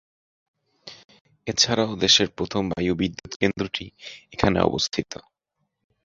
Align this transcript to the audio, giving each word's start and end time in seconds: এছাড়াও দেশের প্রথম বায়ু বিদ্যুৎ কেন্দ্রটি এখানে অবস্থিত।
এছাড়াও 1.47 1.91
দেশের 1.95 2.27
প্রথম 2.37 2.63
বায়ু 2.71 2.93
বিদ্যুৎ 2.99 3.31
কেন্দ্রটি 3.41 3.85
এখানে 4.31 4.57
অবস্থিত। 4.61 5.11